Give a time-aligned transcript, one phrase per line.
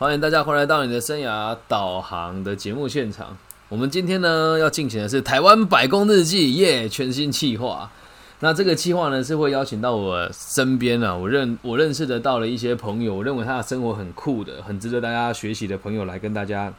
[0.00, 3.36] 欢迎大家回来到你的生涯导航的节目现场。
[3.68, 7.92] 我们今天呢要进行的是台湾百工日记耶全新企划。
[8.38, 16.72] 那这个计划呢是会邀请到我身边啊，我认我认识的到了一些朋友，我认为他的生活很酷的，很值得大家学习的朋友来跟大家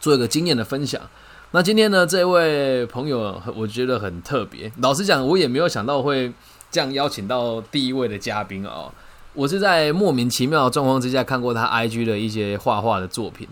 [0.00, 1.02] 做一个经验的分享。
[1.50, 4.72] 那今天呢，这位朋友我觉得很特别。
[4.78, 6.32] 老实讲，我也没有想到会
[6.70, 8.90] 这样邀请到第一位的嘉宾哦。
[9.38, 13.46] 我是在莫名其妙的状况之下看过他 IG 的一些画画的作品，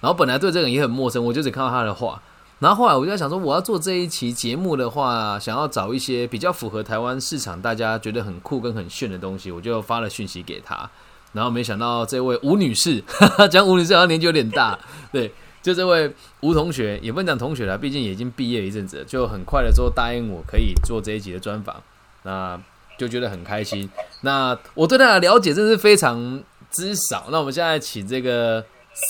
[0.00, 2.20] 然后本来对这个人也很陌生，我就只看到他的画。
[2.58, 10.90] 然后后来我就在想说，我要做这一期节目的话，想要找一些比较符合台湾市场，大家觉得很酷跟很炫的东西，我就发了讯息给他。
[11.32, 13.00] 然后没想到这位吴女士，
[13.48, 14.76] 讲吴女士好像年纪有点大，
[15.12, 15.32] 对，
[15.62, 21.80] 就这位吴同学，也不能讲同学了，毕竟已经毕业一阵子，就很快的之后答应我可以做这一集的专访，
[22.24, 22.60] 那
[22.98, 23.90] 就觉得很开心。
[24.22, 27.26] 那我对他的了解真是非常之少。
[27.30, 28.64] 那我们现在请这个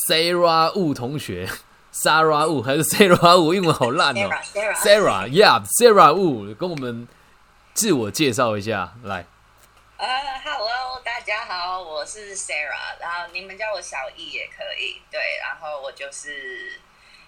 [0.08, 1.48] Sarah Wu 同学。
[1.92, 3.53] Sarah Wu 还是 Sarah Wu？
[3.53, 4.30] 英文好烂哦。
[4.83, 7.06] Sarah，Yeah，Sarah Wu，跟我们
[7.75, 9.27] 自我介绍一下，来。
[9.98, 10.08] 呃
[10.42, 15.03] ，Hello，大家好，我是 Sarah，然后你们叫我小易也可以。
[15.10, 16.80] 对，然后我就是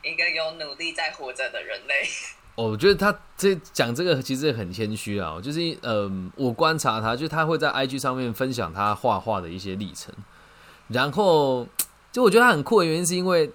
[0.02, 2.08] 一个有努力在活着的人类。
[2.56, 10.14] 我觉得他这讲这个其实很谦虚啊，就是嗯，我观察他，就他会在 IG 上面分享他画画的一些历程，
[10.88, 11.66] 然后
[12.12, 13.52] 就我觉得他很酷的原因是因为。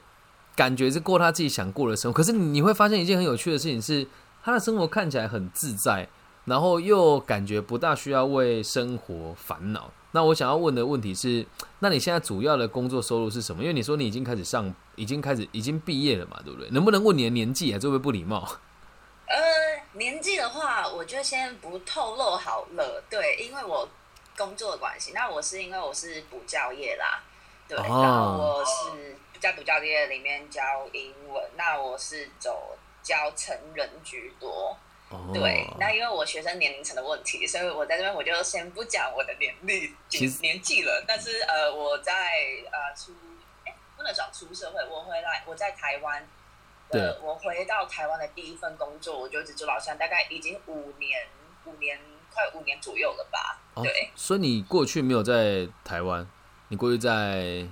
[0.55, 4.05] 感觉是过他自己想过的生活，可是你会发现一件很有趣的事情是，
[4.43, 6.05] 他的生活看起来很自在，
[6.43, 9.89] 然后又感觉不大需要为生活烦恼。
[10.11, 11.45] 那我想要问的问题是，
[11.79, 13.61] 那你现在主要的工作收入是什么？
[13.61, 16.69] 因为你说你已经开始上，已经开始已经毕业了嘛，对不对？
[16.71, 17.79] 能不能问你的年纪啊？
[17.79, 18.45] 这会不会不礼貌？
[19.29, 23.03] 呃，年纪的话，我就先不透露好了。
[23.09, 23.87] 对，因为我
[24.35, 27.23] 工作的关系，那我是因为我是补教业啦，
[27.67, 29.17] 对，然后我是。
[29.39, 34.77] 在补教业里面教英文，那我是走教成人居多。
[35.33, 41.05] 对，那因为我学生年龄层的问题，所以我在这边我就先不讲我的年龄，其实年纪了。
[41.07, 42.13] 但是呃，我在
[42.69, 43.13] 呃出，
[43.65, 46.27] 哎，不能讲出社会，我回来我在台湾，
[46.91, 51.27] 对，我回到台湾的第一份工作，我就一直做到现在，大概已经五年，
[51.65, 51.99] 五年
[52.33, 53.59] 快五年左右了吧。
[53.83, 56.27] 对，所以你过去没有在台湾，
[56.69, 57.67] 你过去在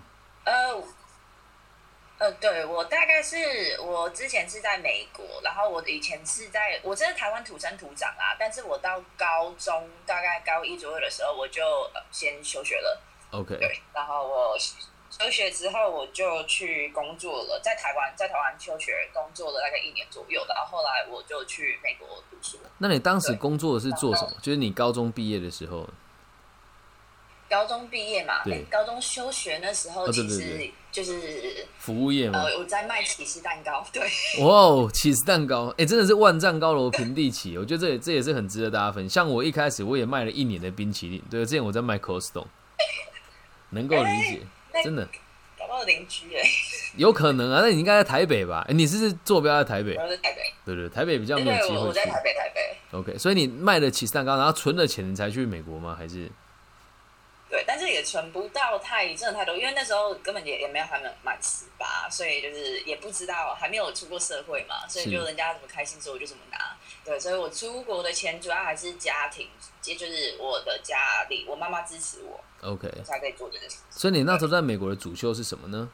[0.46, 0.84] 呃。
[2.20, 11.62] 呃，对我大概是我之前是在美国，然后我以前是在我真的台湾土生土长啊，但是我到高中大概高一左右的时候，我就
[12.12, 13.00] 先休学了。
[13.30, 14.58] OK，对，然后我
[15.10, 22.58] 休学之后，我就去工作了，在台湾，在台湾休学工作了大概一年左右，然后后来我就去美国读书。
[22.78, 24.32] 那你当时工作是做什么？
[24.42, 25.88] 就是你高中毕业的时候。
[27.50, 32.44] 高中毕业嘛，对高中休学那时候其实就是服务业嘛。
[32.44, 34.04] 呃，我在卖起司蛋糕，对。
[34.44, 37.58] 哇，起司蛋糕，哎，真的是万丈高楼平地起。
[37.58, 39.24] 我觉得这这也是很值得大家分享。
[39.24, 42.46] 像我一开始我也卖了一年的冰淇淋，对，之前我在卖 Costco，
[43.70, 44.42] 能够理解，
[44.84, 45.08] 真的。
[45.58, 46.44] 搞到邻居哎。
[46.98, 48.66] 有可能啊，那你应该在台北吧？
[48.70, 49.96] 哎，你是坐标在台北？
[49.96, 50.54] 我在台北。
[50.66, 51.80] 对对，台北比较没有机会。
[51.80, 52.76] 我在台北，台北。
[52.92, 55.96] OK，所以你卖得起蛋糕，然后存了钱才去美国吗？
[55.98, 56.30] 还是？
[57.50, 66.76] 对，但是也存不到太真的太多，因为那时候根本也也没有还没满十八，所以就是也不知道还没有出过社会嘛，所以就人家怎么开心，所以我就怎么拿。
[67.06, 69.48] 对，所以我出国的钱主要还是家庭，
[69.86, 73.66] 也就是我的家里，我妈妈支持我，OK，才可以做这个。
[73.90, 75.90] 所以你那时候在美国的主修是什么呢？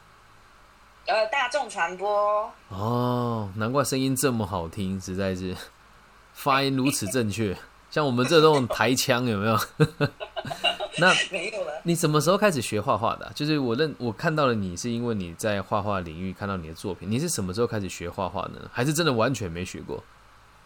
[1.06, 2.52] 呃，大众传播。
[2.70, 5.56] 哦，难怪声音这么好听，实在是
[6.34, 7.56] 发音如此正确。
[7.92, 9.60] 像我们这种台腔有没有？
[10.98, 11.82] 那没有了。
[11.84, 13.32] 你什么时候开始学画画的？
[13.36, 17.10] 就是我认我看到了你是因为你在画画领域看到你的作品。
[17.10, 18.70] 你是什么时候开始学画画呢？
[18.72, 20.04] 还是真的完全没学过？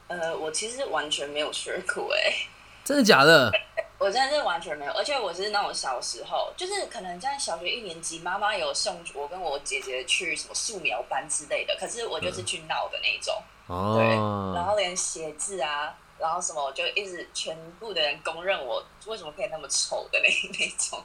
[0.08, 2.48] 呃，我其实完全没有学过，哎，
[2.86, 3.52] 真的假的？
[4.00, 13.36] 我真的是完全没有，而且我是那种小时候，就是可能在小学一年级，妈妈有送我跟我姐姐去什么素描班之类的，可是我就是去闹的那种，
[13.68, 14.08] 哦，对，
[14.56, 15.96] 然后连写字啊。
[16.20, 20.28] 然后什么，我就一直全部的人公认我为什么可以那么丑的那
[20.58, 21.00] 那种，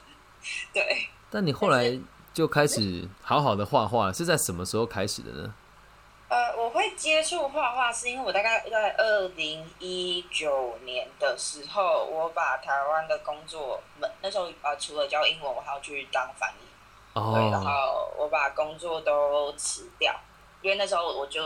[0.73, 1.07] 对。
[1.29, 1.95] 但你后来
[2.33, 5.53] 就开始好好的画画，是在什么时候开始的呢？
[6.33, 13.79] 呃，我会接触画画是因为我大概在二零一九年的时候，我把台湾的工作，
[14.19, 16.65] 那时候呃除了教英文，我还要去当翻译，
[17.13, 20.19] 哦，然后我把工作都辞掉，
[20.63, 21.41] 因为那时候我就。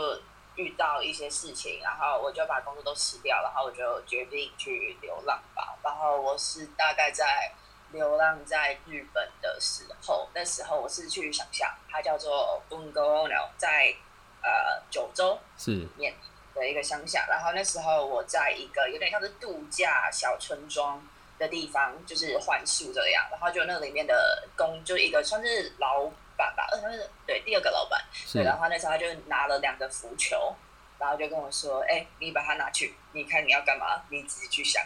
[0.58, 5.78] 遇到一些事情，然后我就把工作都辞掉，然后我就决定去流浪吧。
[5.84, 7.48] 然后我是大概在
[7.92, 13.94] 流浪在日本的时候，那时候我是去想象，它叫做 Bungo No，在
[14.42, 16.14] 呃九州是面
[16.54, 17.26] 的一个乡下。
[17.28, 21.00] 然后那时候我在一个有点像是度假小村庄
[21.38, 23.26] 的地方，就是环宿这样。
[23.30, 28.04] 然后就那里面的工，就一个算是老板吧，呃，是对第二个老板。
[28.32, 30.54] 对，然后那时候他就拿了两个浮球，
[30.98, 34.02] 然后就跟我说：“哎，你把它拿去，你看你要干嘛？
[34.10, 34.82] 你自己去想。”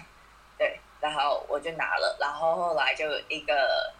[0.58, 0.78] 对。
[1.00, 3.92] 然后我就拿了，然后后来就一个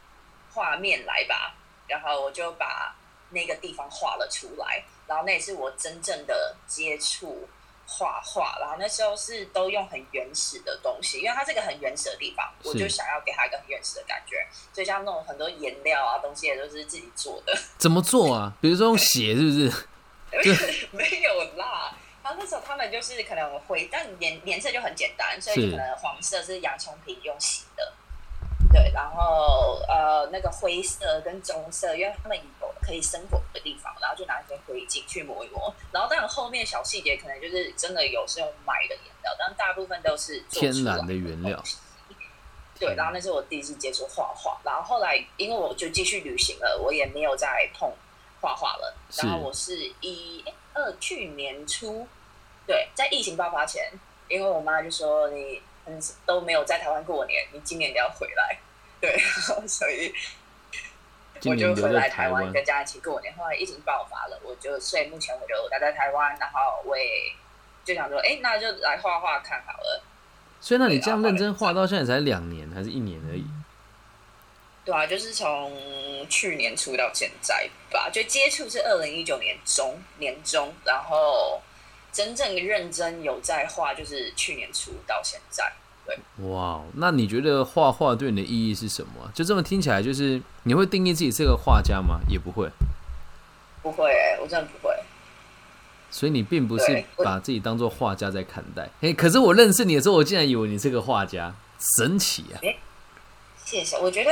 [0.52, 1.52] 画面来吧，
[1.88, 2.94] 然后我就把
[3.32, 7.48] 那个地方画了出来，然后那也是我真正的接触
[7.86, 17.58] 画画，然后那时候是都用很原始的东西，因为它这个很原始的地方，我就想要给它一个很原始的感觉，所以像那种很多颜料啊东西也都是自己做的。
[17.78, 18.52] 怎么做啊？
[18.60, 20.88] 比如说用血是不 是？
[20.92, 21.94] 没有啦。
[22.22, 27.92] 然后那时候他们就是可能灰，但颜颜色就很简单，所以可能黄色是洋葱皮用洗的，
[28.72, 41.62] 对，然后呃那个灰色跟棕色，因为他们有可以生火的地方，然后就拿一些灰烬去磨一磨，然后当然后面小细节可能就是真的有是用买的颜料，但大部分都是天然的原料。
[42.78, 47.92] 对，然后那是我第一次接触画画，然后后来因为我就继续旅行了，我也没有再碰
[48.40, 50.44] 画画了，然后我是一。
[50.74, 52.08] 二去年初，
[52.66, 53.92] 对，在疫情爆发前，
[54.26, 58.58] 因为我妈就说你嗯都没有在台湾过年，你今年你要回来，
[59.00, 59.18] 对，
[59.66, 60.14] 所以
[61.44, 63.34] 我就回来台湾跟家人一起过年。
[63.34, 67.04] 后来疫情爆发了，我就所以目前我就待在台湾，然后我也
[67.84, 70.02] 就想说，哎，那就来画画看好了。
[70.60, 73.44] 所以那你这样认真画到现在才两年还是一年而已？
[74.84, 81.60] 对啊，就是从去年初到现在吧，就接触是二零一九年中年中，然后
[82.12, 85.72] 真正认真有在画就是去年初到现在。
[86.04, 86.18] 对，
[86.48, 89.30] 哇，那你觉得画画对你的意义是什么？
[89.32, 92.20] 就这么听起来，就是你会定义自己是个画家吗？
[92.28, 92.68] 也不会，
[93.82, 94.94] 不会，我真的不会。
[96.10, 98.90] 所以你并不是把自己当做画家在看待。
[99.00, 101.54] 哎，可是我认识你的时候，我竟然以为你是个画家，
[101.96, 102.60] 神奇啊！
[103.64, 104.30] 谢谢，我觉得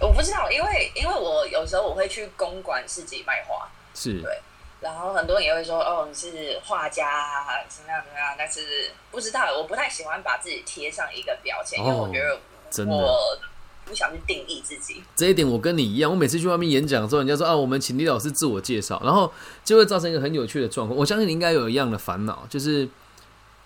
[0.00, 4.40] 我不知道，因为因为我有时候我会去公馆自己卖画，是对，
[4.80, 12.40] 然后很多人也会说哦你是画家啊怎么样怎么样，但是不知道，我不太喜欢把自己贴上一个标签，因为我觉得
[12.86, 13.38] 我
[13.84, 15.02] 不想去定义自己。
[15.14, 19.30] 这一点我跟你一样，我每次去外面演讲的时候，人家说啊我们请李老师自我介绍，然后
[19.64, 20.98] 就会造成一个很有趣的状况。
[20.98, 22.88] 我相信你应该有一样的烦恼，就是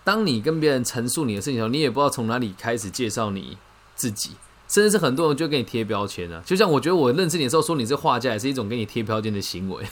[0.03, 3.57] 当你跟别人陈述你的事情时候，你也不知道从哪里开始介绍你
[3.95, 4.31] 自己。
[4.67, 9.85] 甚至是很多人就给你贴标签啊，就像我觉得我认识你的时候说你是画家，也是一种给你贴标签的行为，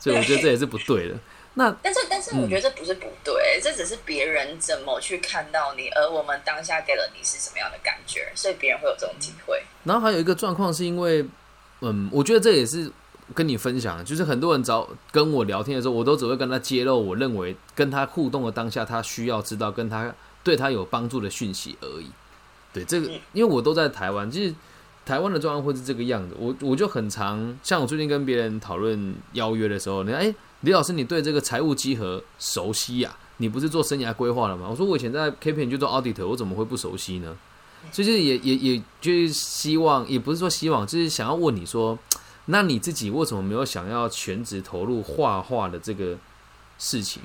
[0.00, 1.14] 所以我觉得这也是不对的。
[1.54, 9.60] 那但是但是我觉得这不是不对，这只是别人怎么去看到你，而我们当下给了你是什么样的感觉，所以别人会有这种体会。
[9.82, 11.24] 然后还有一个状况是因为，
[11.80, 12.90] 嗯，我觉得这也是
[13.34, 20.14] 跟你分享，就是很多人找跟我聊天的时候，我都只会跟他揭露我认为跟他互动的当下他需要知道跟他
[20.44, 22.08] 对他有帮助的讯息而已。
[22.72, 24.54] 对这个，因为我都在台湾，就是
[25.10, 26.36] 台湾的状况会是这个样子。
[26.38, 33.16] 我我就很常，像我最近跟别人讨论邀约的时候，你看，哎，李老师，你对这个财务集合熟悉呀？
[33.38, 34.68] 你不是做生涯规划了吗？
[34.70, 37.36] 我说我以前在 K P N 就做 Audit，我怎么会不熟悉呢？
[37.90, 41.98] 所以就是也也也就是希望，也不是说希望，就是想要问你说，
[42.44, 46.16] 那你自己为什么没有想要全职投入画画的这个
[46.78, 47.20] 事情？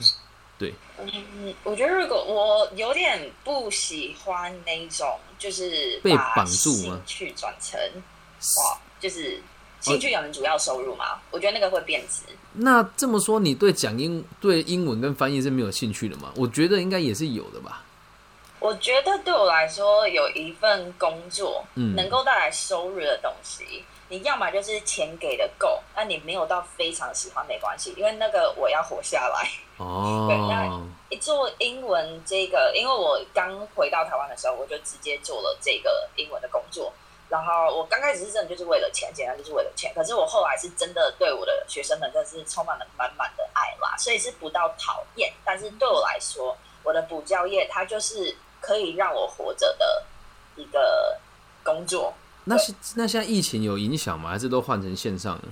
[0.97, 7.01] 对，嗯，我觉得如果我有点不喜欢那种，就是被绑住吗？
[7.05, 9.41] 去转成哇，就是
[9.81, 11.19] 兴趣养成主要收入嘛？
[11.31, 12.21] 我觉得那个会变质。
[12.53, 16.31] 那这么说，你对讲英、对英文跟翻译是没有兴趣的吗？
[16.35, 17.83] 我觉得应该也是有的吧。
[18.59, 23.83] 我觉得对我来说，有一份工作，嗯，能够带来收入的东西。
[24.07, 29.50] 你要么就是钱给的够，那你没有到非常喜欢没关系，因为那个我要活下来。
[29.77, 30.27] 哦。
[30.29, 36.93] 对，那一做英文这个，因为我刚回到台湾的时候，我就直接做了这个英文的工作。
[37.27, 39.91] 然后我刚开始是真的就是为了钱，简单就是为了钱。
[39.95, 45.33] 可是我后来是真的对我的学生们真的是充满了满满的爱啦，所以是不到讨厌。
[45.43, 50.03] 但是对我来说，我的补教业它就是可以让我活着的
[50.55, 51.17] 一个
[51.63, 52.13] 工作。
[52.45, 54.29] 那是那现在疫情有影响吗？
[54.29, 55.43] 还是都换成线上了？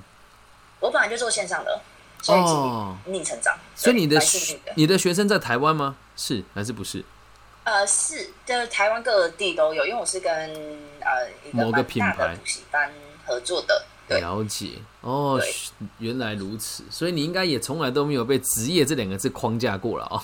[0.80, 1.82] 我本来就做线上的，
[2.22, 3.58] 所以逆成长。
[3.76, 4.22] 所以你的
[4.76, 5.96] 你的学生在台湾吗？
[6.16, 7.04] 是还是不是？
[7.64, 10.32] 呃，是，就是台湾各地都有，因为我是跟
[11.00, 12.92] 呃某个品牌补习班
[13.26, 13.86] 合作的。
[14.10, 15.42] 了解哦，
[15.98, 16.84] 原来如此。
[16.92, 20.22] 所以你应该也从来都没有被职业这两个字框架过了啊。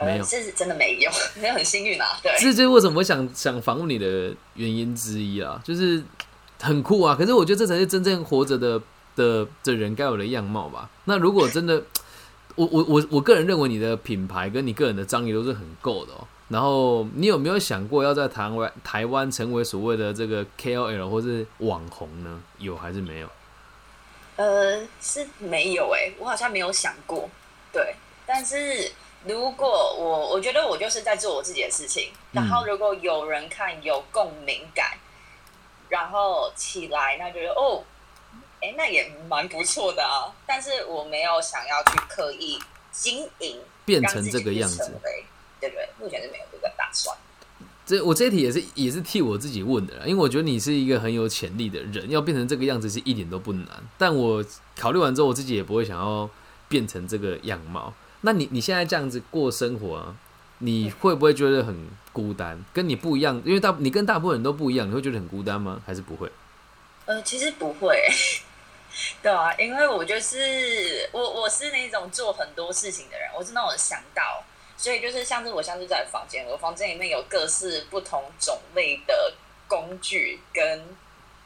[0.00, 1.10] 没有，这是真的没有，
[1.40, 2.18] 没有很幸运啊。
[2.22, 6.02] 对，这就是为什么我想想访问你的原因之一啊，就是
[6.60, 7.16] 很酷啊。
[7.18, 8.78] 可是我觉得这才是真正活着的
[9.14, 10.90] 的的人该有的样貌吧。
[11.04, 11.82] 那如果真的，
[12.56, 16.26] 我我我我个人认为你的品牌跟你个人的张力都是很够的哦。
[16.48, 22.42] 然后你有没有想过要在台湾台湾成为所谓的这个 KOL 或是网红呢？
[22.58, 23.28] 有还是没有？
[24.36, 27.30] 呃，是没有哎，我好像没有想过。
[27.72, 27.94] 对，
[28.26, 28.92] 但是。
[29.28, 34.98] 如果我我觉得我就是在做我自己的事情，然后如果有人看有共鸣感，
[35.88, 37.82] 然后起来，那觉得哦，
[38.60, 40.32] 哎，那也蛮不错的啊。
[40.46, 42.58] 但是我没有想要去刻意
[42.92, 44.92] 经营，变成这个样子，
[45.60, 47.16] 对不对，目前是没有这个打算。
[47.84, 53.68] 这我这一题也是也是替我自己问的，因为我觉得你是一个很有潜力的人，要变成这个样子是一点都不难。
[53.96, 54.44] 但我
[54.76, 56.28] 考虑完之后，我自己也不会想要
[56.68, 57.92] 变成这个样貌。
[58.26, 60.12] 那你你现在这样子过生活，
[60.58, 62.60] 你会不会觉得很孤单？
[62.74, 65.80] 跟你不一样，因为大你跟大部分人都不一样，你会觉得很孤单吗？
[65.86, 66.28] 还是不会？
[67.04, 68.04] 呃，其实不会，
[69.22, 74.42] 对啊，因为我就是我我是那种做很多事情的人，我是那种想到，
[74.76, 79.32] 所以就是像是我像是在房间，我房间里面有各式不同种类的
[79.68, 80.84] 工具跟。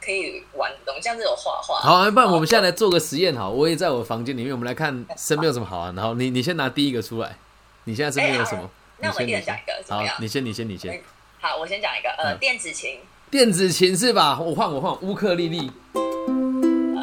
[0.02, 1.80] 可以玩的东西，像这种画画。
[1.80, 5.94] 好，不然我们现在来做个实验，好，我也在我房间里面，我们来看身边有什么好玩。
[5.94, 7.36] 然后你你先拿第一个出来，
[7.84, 8.70] 你现在身边有什么？
[8.98, 11.02] 那我一人讲一个，好，你先，你先，你先。
[11.40, 12.98] 好，我先讲一个，呃，电子琴。
[13.30, 14.38] 电子琴是吧？
[14.40, 15.70] 我换，我换乌克丽丽。
[15.94, 17.02] 呃，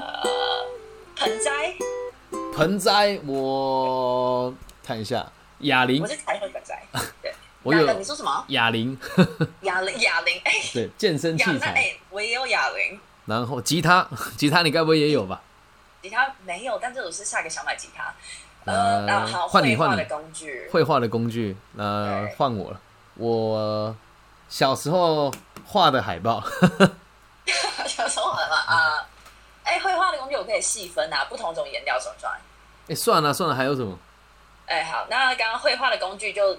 [1.15, 1.73] 盆栽。
[2.55, 6.05] 盆栽，我看一下，哑铃。
[7.67, 8.45] 我有你说什么？
[8.47, 8.97] 哑铃，
[9.61, 12.97] 哑铃，哑铃，哎，对，健身器材，哎，我也有哑铃。
[13.25, 14.07] 然后吉他，
[14.37, 15.41] 吉他你该不会也有吧？
[16.01, 18.13] 吉他没有，但是我是下个想买吉他。
[18.63, 22.79] 呃，好，换你换你的工具，绘画的工具，呃，换我了。
[23.15, 23.93] 我
[24.47, 25.33] 小时候
[25.65, 26.41] 画的海报，
[27.85, 29.05] 小时候画的啊，
[29.65, 32.33] 哎，绘画的工具我可以细分啊，不同种颜料什么算？
[32.87, 33.97] 哎，算了算了，还有什么？
[34.67, 36.57] 哎，好，那刚刚绘画的工具就。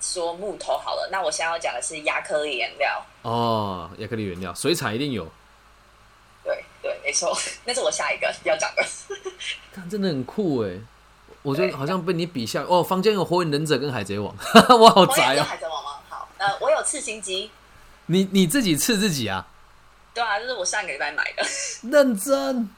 [0.00, 5.26] 说木头好了，那我现在要讲的是亚克力颜料哦，亚克力原料，水彩一定有。
[6.44, 8.84] 对对，没错， 那是我下一个要讲的。
[9.74, 10.78] 看，真的很酷哎！
[11.42, 12.82] 我觉得好像被你比下哦。
[12.82, 14.34] 房间有火影忍者跟海贼王，
[14.78, 15.44] 我好宅啊！
[15.44, 15.98] 海贼王吗？
[16.08, 17.50] 好，呃，我有刺心机。
[18.06, 19.46] 你你自己刺自己啊？
[20.14, 21.42] 对啊，就是我上个礼拜买的。
[21.90, 22.70] 认真。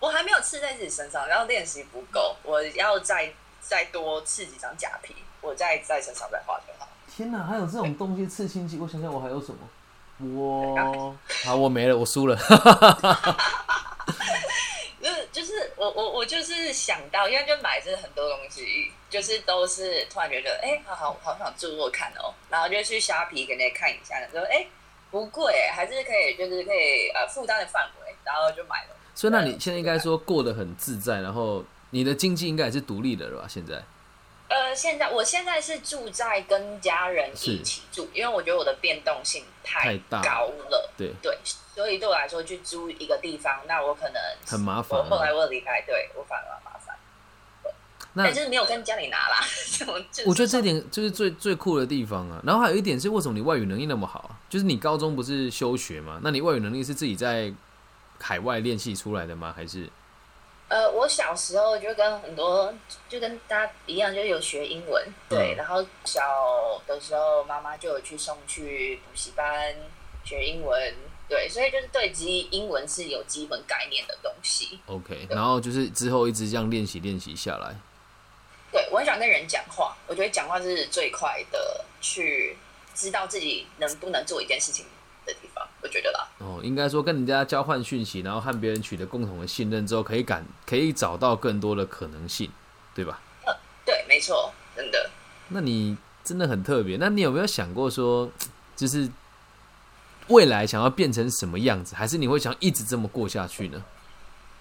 [0.00, 5.14] 我还没有刺在自己身上，然后练习不够，我要再再多刺几张假皮。
[5.44, 6.88] 我在在身上再画就好。
[7.14, 8.78] 天哪，还有这种东西刺青机？
[8.78, 9.58] 我想想，我还有什么？
[10.36, 12.36] 我 好，我没了，我输了。
[15.00, 24.66] 就是就是我我我就是想到，因为就买这很多东西，就是都是突然觉得，哎，好好好想做做看哦，然后就去虾皮给那看一下，说，哎，
[25.10, 28.90] 不贵，还是可以，就是可以呃负担的范围，然后就买了。
[29.14, 33.46] 所以，那你现在应该说过得很自在，然后你的经济应该也是独立的了吧？
[33.48, 33.82] 现在？
[34.48, 40.90] 呃，现在我现在是住在跟家人一起住，因为我觉得我的变动性太高了。
[40.96, 41.38] 对对，
[41.74, 44.98] 所以对我来说，去租一个地方，那我可能很麻烦。
[45.00, 46.94] 我后来我离开，对我反而麻烦。
[48.16, 49.40] 那就是没有跟家里拿啦。
[50.26, 52.40] 我觉得这点就是最最酷的地方啊。
[52.44, 54.20] 然后还有一点是，为什么你外语能力那么好？
[54.20, 56.20] 啊就是你高中不是休学吗？
[56.22, 57.52] 那你外语能力是自己在
[58.20, 59.52] 海外练习出来的吗？
[59.56, 59.90] 还是？
[60.74, 62.74] 呃，我小时候就跟很多，
[63.08, 65.54] 就跟大家一样，就有学英文，对。
[65.56, 69.72] 然后小的时候，妈妈就有去送去补习班
[70.24, 70.92] 学英文，
[71.28, 71.48] 对。
[71.48, 74.80] 所以就是对基英文是有基本概念的东西。
[74.86, 77.76] OK，然后就是之后一直这样练习练习下来。
[78.72, 82.58] 对，我很喜欢跟人讲话，我觉得讲话是最快的去
[82.96, 84.84] 知道自己能不能做一件事情。
[85.26, 86.28] 的地方，我觉得啦。
[86.38, 92.50] 哦，应该说跟人家交换讯息，然后和别人取得共同的信任之后，可以感可以找到更多的可能性，
[92.94, 93.20] 对吧？
[93.46, 93.54] 嗯，
[93.84, 95.10] 对，没错，真的。
[95.48, 96.96] 那你真的很特别。
[96.96, 98.30] 那你有没有想过说，
[98.76, 99.08] 就是
[100.28, 103.82] 未来想要变成什么样子，还是你会想一直这么过下去呢？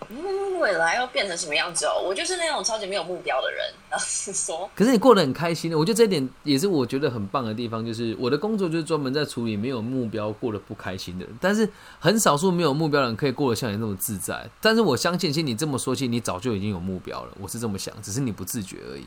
[0.09, 0.17] 嗯，
[0.63, 2.01] 未来要变成什么样子哦？
[2.01, 3.65] 我就是那种超级没有目标的人。
[3.89, 5.77] 然后说，可是你过得很开心的。
[5.77, 11.37] 我觉得这一点也是我觉得很棒的地方，就是我的工作就是专门在处理没有目标、过得不开心的人。
[11.41, 11.67] 但是
[11.99, 14.49] 很少数没有目标的人可以过得像你那么自在。
[14.61, 17.37] 但是我相信，其实你这么说，其实你早就已经有目标了。
[17.41, 19.05] 我是这么想，只是你不自觉而已。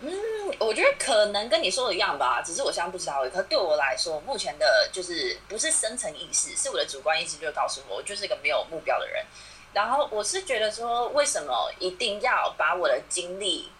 [0.00, 0.10] 嗯，
[0.58, 3.22] 我觉得可能跟你说的一样吧，只是我现在不知道。
[3.32, 9.24] 可对我来说，目前的就是不是深层意识，是我的主观意识就告诉我，我就是一个没有目标的人。
[9.72, 13.70] 然后我是觉得说，为什么一定要把我的精力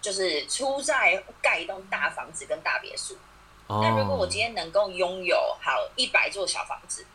[0.00, 3.16] 就是出在盖一栋大房子跟大别墅。
[3.68, 7.06] 那如果我今天能够拥有好一百座小房子，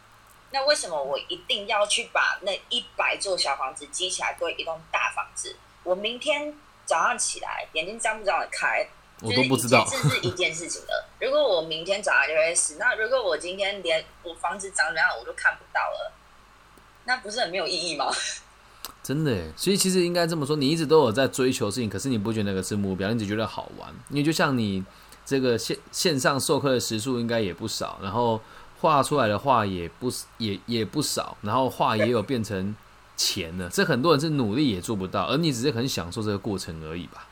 [0.52, 5.56] 那为什么我一定要去把那一百座小房子积起来堆一栋大房子？
[5.84, 8.88] 我明天早上起来眼睛张不张得开？
[9.22, 11.06] 我都不知道，这是一件事情的。
[11.20, 16.12] 如果我明天早上就会死，那如果我今天连我房子长怎样我都看不到了，
[17.08, 18.06] 那不是很没有意义吗？
[19.02, 23.90] 真的，所以其实应该这么说，你一直都有在追求事情，可是你不觉得那个是目标，你只觉得好玩。
[24.10, 24.84] 因为就像你
[25.26, 28.42] 这个线线上授课的时数应该也不少，然后
[28.82, 32.76] 画出来的画也不也也不少，然后画也有变成
[33.16, 33.70] 钱了。
[33.70, 37.27] 这很多人是努力也做不到，而你只是很享受这个过程而已吧。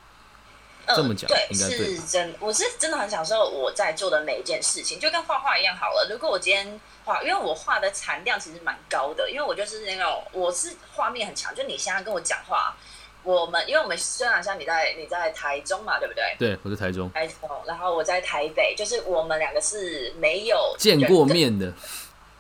[0.94, 6.08] 这么讲，对，是真，我是真的很享受我在做的每一件事情，就跟画画一样好了。
[6.12, 11.56] 如果我今天画，因为我画的产量其实蛮高的，因为我就是那种我是画面很强。
[11.56, 12.76] 就你现在跟我讲话，
[13.24, 16.36] 我们因为我们虽然像你在你在台中嘛，对不对？
[16.38, 17.12] 对，我在台中。
[17.14, 21.72] 台中，然后我在台北，就是我们两个是没有见过面的。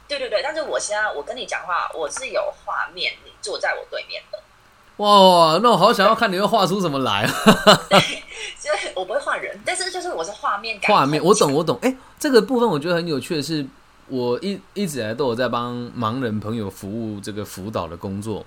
[0.07, 4.39] 对对对，但是我现在我跟你讲话，我是有画面，你坐在我对面的。
[4.97, 7.31] 哇，那我好想要看你会画出什么来啊！
[8.57, 10.89] 就是我不会画人，但是就是我是画面感。
[10.89, 11.77] 画面，我懂，我懂。
[11.81, 13.65] 哎，这个部分我觉得很有趣的是，
[14.07, 18.45] 我一一直以来都有在帮盲人朋友服务这个辅导的工作。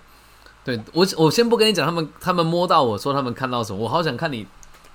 [0.64, 4.46] 对我，我先不跟你讲，他们他们摸到我说他们看到什么，我好想看你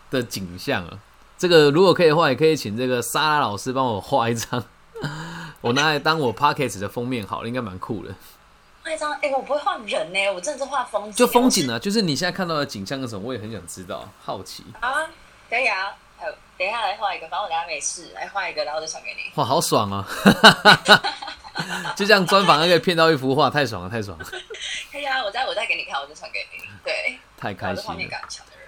[0.09, 0.97] 的景象啊！
[1.37, 4.63] 这个如果可以的话，也可以请这个莎拉老师帮我画一张，
[5.61, 8.13] 我拿来当我 pockets 的封面，好了，应该蛮酷的。
[8.83, 11.13] 画一张，哎，我不会画人呢，我真的是画风景。
[11.13, 14.63] 就风景啊，就是你现在看到的景象是什么，我也很想知道，好奇。
[14.81, 15.07] 啊，
[15.49, 15.95] 可以啊，
[16.57, 19.31] 等一下来画一个，反正我等下没事，来画一个，然后就传给你。
[19.39, 20.05] 哇，好爽啊！
[21.95, 24.25] 就这样专访，可以骗到一幅画，太爽了，太爽了。
[24.91, 26.63] 可以啊，我再我再给你看，我就传给你。
[26.83, 27.85] 对，太开心。
[27.85, 28.67] 画面感强的人。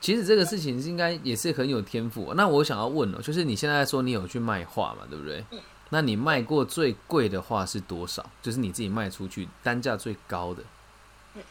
[0.00, 2.32] 其实这个事情应该也是很有天赋。
[2.34, 5.44] 那我想要问哦，就是你现在说你有去卖画嘛，对不对？
[5.50, 5.60] 嗯。
[5.94, 8.28] 那你卖过最贵的画是多少？
[8.42, 10.60] 就是你自己卖出去单价最高的。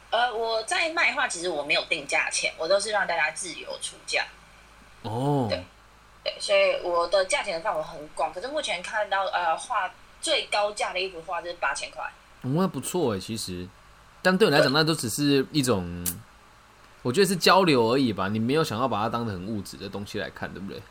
[0.09, 4.25] 呃，我在卖画，其实我没有定价钱，我都是让大家自由出价。
[5.03, 5.63] 哦，对
[6.25, 8.33] 对，所以我的价钱的范围很广。
[8.33, 9.89] 可是目前看到呃，画
[10.21, 12.03] 最高价的一幅画就是八千块。
[12.41, 13.65] 那不错哎，其实，
[14.21, 16.05] 但对你来讲，那都只是一种，
[17.01, 18.27] 我觉得是交流而已吧。
[18.27, 20.81] 你没有想要把它当成很物质的东西来看，对不对？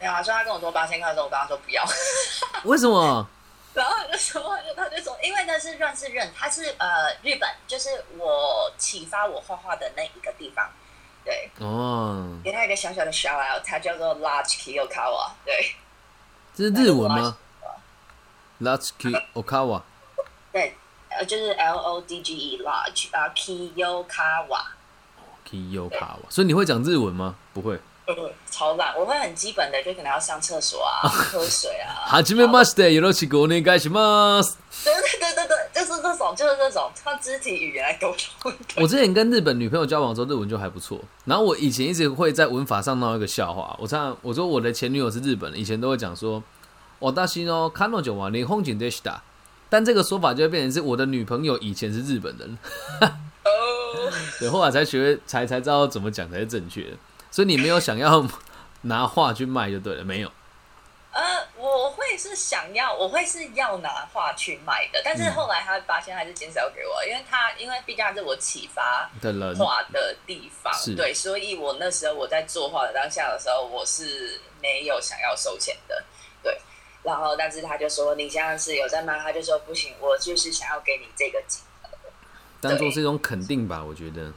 [0.00, 1.84] 没有啊，所以他跟我说八千块的时候，我跟他说不要。
[2.64, 3.28] 为什么？
[3.74, 10.68] 然后他就说，他就说，因为那是认识认，他是呃日本，就是我启发我画画的那一个地方。
[11.24, 15.30] 对哦，给他一个小小的 shout out，他叫做 Large Kiyokawa。
[15.44, 15.74] 对，
[16.54, 17.36] 这是日文吗
[18.60, 19.82] ？Large Kiyokawa。
[20.50, 20.74] 对，
[21.10, 24.62] 呃，就是 L O D G E Large 啊，Kiyokawa。
[25.48, 27.36] Kiyokawa，所以你会讲日文吗？
[27.52, 27.78] 不会。
[28.51, 32.03] 超懒，我会很基本的，就可能要上厕所啊， 喝水啊。
[32.05, 34.57] はじめまして、よろしくお願いします。
[34.83, 38.53] 对对对对对，就是这种，就是这种，靠肢体语言来沟通。
[38.75, 40.99] 我之前跟日本女朋友交往的时候，日文就还不错。
[41.23, 43.73] 然后我以前一直会在文法上闹一个笑话。
[43.79, 46.43] 我常我说我的前女友是日本人，以前都会讲说，
[46.99, 49.21] 我大西哦，看到就完，你风景でした。
[49.69, 52.57] 但这个说法就会变成是我的女朋友以前是日本人。
[52.99, 56.97] 哦，对，后来才学才才知道怎么讲才是正确的。
[57.30, 58.26] 所以你没有想要
[58.82, 60.30] 拿画去卖就对了，没有。
[61.10, 61.22] 呃，
[61.56, 76.04] 我会是想要，我会是要拿画去卖的，但是后来他发现还是减少给我，因为他因为毕竟是我启发的人画的地方，对，所以我那时候我在作画的当下的时候，我是没有想要收钱的，
[76.42, 76.60] 对。
[77.02, 81.88] 然后，但是他就说你现在是有在卖，他就说不行，我就是想要给你这个金额，
[82.60, 84.32] 当做是一种肯定吧，我觉得。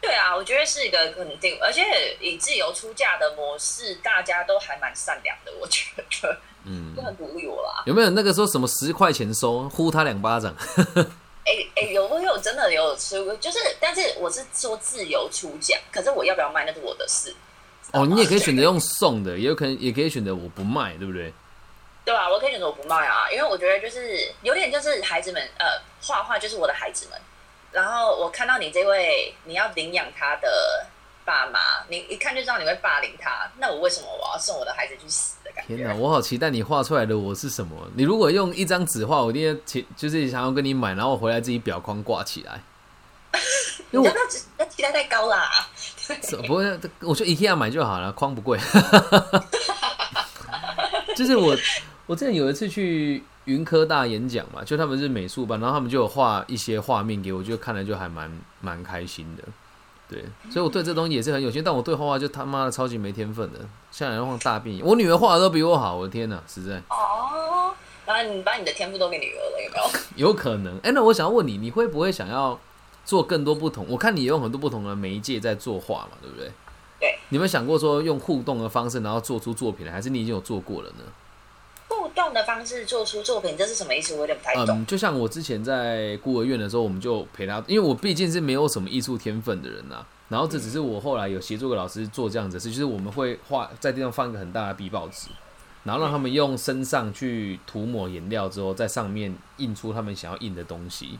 [0.00, 5.84] 对啊，我觉得是一个肯定，而且以自由出价的模式，大家都还蛮善良的，我觉
[6.22, 7.82] 得，嗯，都很鼓励我啦。
[7.86, 10.54] 有没有那个说什么十块钱收，呼他两巴掌？
[11.44, 17.34] 哎哎，有我有真的有吃过，就是，但是我是说自由出价，可是我要不要卖那是我的事。
[17.92, 21.32] 哦，你也可以选择用送的，也有可能也可以选择我不卖，对不对？
[22.04, 25.66] 对啊，我可以选择我不卖啊，因为我觉得就是有点就是孩子们，呃，
[26.00, 27.20] 画画就是我的孩子们。
[27.72, 30.84] 然后我看到你这位你要领养他的
[31.24, 33.48] 爸妈，你一看就知道你会霸凌他。
[33.58, 35.76] 那我为什么我要送我的孩子去死的感觉？
[35.76, 37.76] 天哪，我好期待你画出来的我是什么？
[37.94, 42.60] 你如果用一张纸画，我一定期就是想要跟你买，然后我回来自己裱框挂起来。
[43.92, 44.12] 因为
[44.58, 45.48] 那期待太高啦。
[46.48, 48.58] 不会，我说 IKEA 买就好了，框不贵。
[51.14, 51.56] 就是我，
[52.06, 53.22] 我之前有一次去。
[53.46, 59.42] 云科大演讲嘛，就他们是美术班，然后他们就有画一些画面给我，就看了就还蛮蛮开心的。
[60.08, 63.60] 对，所以我对这东西也是很有兴趣，但我对画画就他妈的超级没天分的，
[63.92, 64.84] 像人画大便。
[64.84, 66.82] 我女儿画的都比我好，我的天哪，实在。
[66.88, 67.72] 哦，
[68.04, 70.28] 把你把你的天赋都给女儿了，有没有？
[70.28, 70.76] 有可能。
[70.78, 72.58] 哎，那我想要问你，你会不会想要
[73.04, 73.86] 做更多不同？
[73.88, 76.50] 我看你用很多不同的媒介在作画嘛，对不对？
[76.98, 77.16] 对。
[77.28, 81.04] 你有没有想过说用互动的方式，然后做出作品来，还是你已经有做过了呢？
[82.16, 84.14] 用的方式做出作品，这是什么意思？
[84.14, 84.80] 我有点不太懂。
[84.80, 90.04] 嗯，就像我之前在孤儿院的时候，我们就陪他，因为我毕竟是没有什么艺术天分的人呐。
[90.28, 95.28] 然后这只是我后来有协助个老师做这样子事，就是我们会画在地上放一个很大的壁报纸，
[95.84, 101.18] 然后让他们用身上去涂抹颜料之后，在上面印出他们想要印的东西。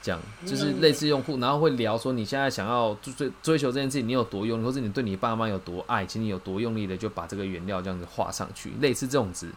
[0.00, 9.50] 这样就是类似用户，然后会聊说你现在想要追追求这件事情，你有多用，或者你对你爸妈有多爱，请你有多用力的就把这个原料这样子画上去，类似这种子。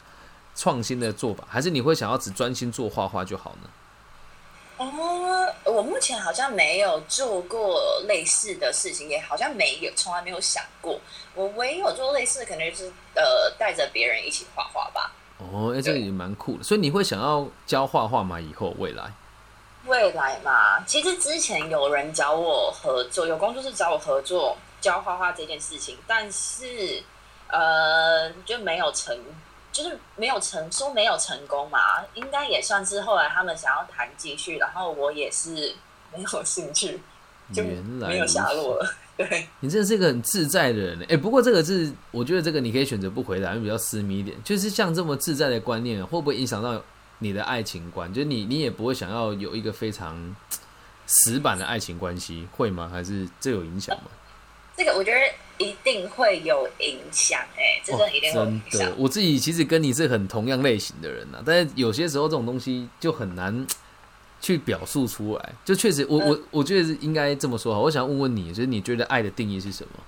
[0.55, 3.69] 创新的做法，还是你会想要只专心做画画就好呢？
[4.77, 10.99] 哦，我目前好像没有做过类似的事情，也好像没有，从来没有想过。
[11.35, 15.13] 我唯一有做类似，可能就是呃，带着别人一起画画吧。
[15.37, 16.63] 哦，哎，这个也蛮酷的。
[16.63, 18.41] 所以你会想要教画画吗？
[18.41, 19.11] 以后未来？
[19.85, 27.03] 未来嘛，其实之前有人找我合作，有工作室找我合作教画画这件事情，但是
[27.49, 29.15] 呃，就没有成。
[29.71, 31.79] 就是没有成，说没有成功嘛，
[32.13, 35.73] 应该也算是后来他们想要谈继续，然后我也是
[36.13, 36.99] 没有兴趣，
[37.53, 38.93] 就没有下落了。
[39.15, 41.15] 对，你真的是一个很自在的人哎。
[41.15, 44.35] 不过这个是，我觉得这个你可以选择不回答，因为比较私密一点。
[44.43, 46.81] 就是像这么自在的观念，会不会影响到
[47.19, 48.11] 你的爱情观？
[48.13, 50.35] 就是你，你也不会想要有一个非常
[51.05, 52.89] 死板的爱情关系，会吗？
[52.91, 54.11] 还是这有影响吗？
[54.75, 55.19] 这个我觉得。
[55.61, 58.91] 一定会有影响，哎，这个一定会影响。
[58.97, 63.65] 我自己其实跟你是很同样类型的人呐，但是有些时候这种东西就很难
[64.39, 65.53] 去表述出来。
[65.63, 67.79] 就确实，我我我觉得是应该这么说哈。
[67.79, 69.99] 我想问问你，就是你觉得爱的定义是什么？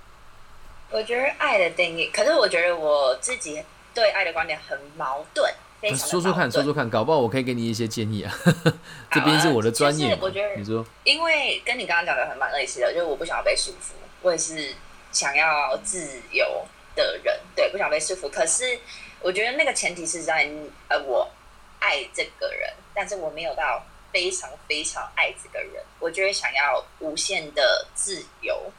[0.90, 3.62] 我觉得爱的定义，可是我觉得我自己
[3.94, 8.32] 对爱的观点很矛盾，非常说说看，说说看，搞不好我可以给你一些建议啊。
[9.10, 14.74] 这边是我的专业，我觉得你说，因为跟你刚刚讲的很蛮类似的，就是我不想要被束缚，我也是。
[15.14, 18.28] 想要自由的人，对，不想被束缚。
[18.28, 18.78] 可是，
[19.20, 20.50] 我觉得那个前提是在，
[20.88, 21.30] 呃，我
[21.78, 25.82] 爱这个人，但是我没有到非常非常爱这个人。
[26.00, 28.70] 我就会想要无限的自由，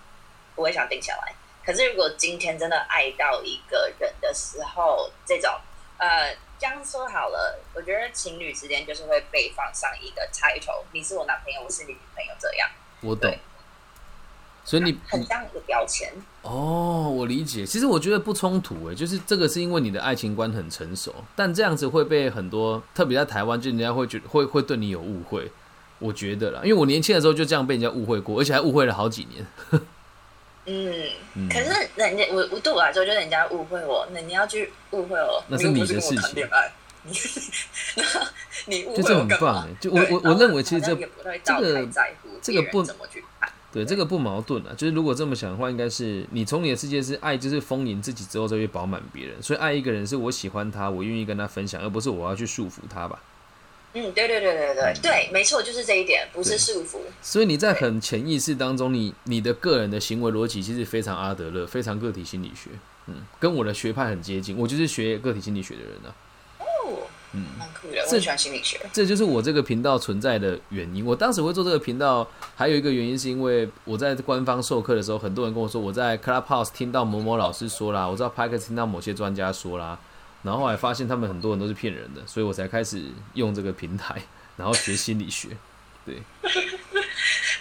[0.54, 1.34] 不会想定下来。
[1.66, 5.50] 可是，如果今天真的爱到一个人的时候，这种，
[5.98, 12.70] 呃，这样说好了，我觉得情侣之间就是会被放上一个抬头，你是我男朋友，我是你女朋友，这样。
[13.02, 13.36] 我懂。
[14.66, 17.64] 所以你很像一个标签哦，我理解。
[17.66, 25.52] 其实我觉得不冲突诶，就是这个是因为你的爱情观很成熟，但这样子会被很多，特别在台湾，就人家会觉得会会对你有误会。
[26.00, 29.48] 我觉得啦，因为我年轻的时候就这样被人家误会过，而且还误会了好几年。
[30.66, 36.48] 嗯，可是人家我我对我来说，就是人家误会我，那你要去误会我，那是你的事情。
[37.06, 37.14] 你
[38.66, 40.96] 你误会我很棒就我我我认为其实这
[41.44, 41.88] 这个
[42.42, 43.24] 这个不怎么去。
[43.76, 44.74] 对，这个不矛盾啊。
[44.78, 49.36] 就是如果这么想的话，应该是你从你的世界是爱，就是丰盈自己之后再去饱满别人。
[49.44, 53.22] 所以爱一个人是我喜欢他，我愿意跟他分享，而不是我要去束缚他吧。
[53.94, 57.00] 嗯，对对对对对对，没错，就是这一点，不是束缚。
[57.22, 62.70] 所以你在很潜意识当中，你你的个人的行为逻辑其实非常阿德勒，非常个体心理学。
[63.08, 66.14] 嗯，跟我的学派很接近，我就是学个体心理学的人呢。
[67.36, 68.02] 嗯，蛮酷的。
[68.10, 71.06] 我喜欢心理学，这就是我这个频道存在的原因。
[71.06, 80.00] 我当时会做这个频道，还有一个原因是因为我在官方授课的时候，很多人跟我说我在 Clubhouse 听到某某老师说啦，我知道 p a k 听到某些专家说啦，
[80.44, 84.16] 然后后来发现他们很多人都是骗人的，所以我才开始用这个平台，
[84.56, 85.50] 然后学心理学。
[86.06, 86.22] 对，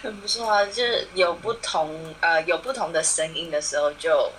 [0.02, 4.30] 很不错啊，就是有不同呃有不同的声音的时候，就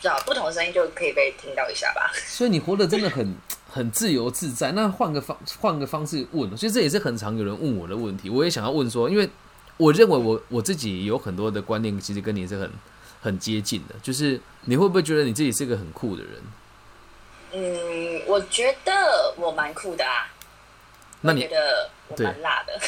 [0.00, 2.12] 知道不同的声音就可以被听到一下吧。
[2.14, 3.34] 所以你活得真的很。
[3.70, 4.72] 很自由自在。
[4.72, 8.28] 那换个方换个方式问，其实这也是很常有人问我的问题。
[8.28, 9.30] 我也想要问说，因为
[9.76, 12.70] 我认为我我自己有很多的观念，其实跟你是很
[13.22, 13.94] 很接近的。
[14.02, 16.32] 就是你会不会觉得你自己是个很酷的人？
[17.52, 18.92] 嗯，我觉得
[19.36, 20.28] 我蛮酷的啊。
[21.22, 22.80] 那你觉得我蛮辣的？